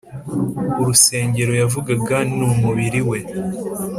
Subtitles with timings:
[0.81, 3.19] “urusengero yavugaga ni umubiri we